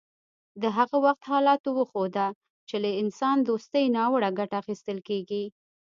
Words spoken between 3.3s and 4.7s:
دوستۍ ناوړه ګټه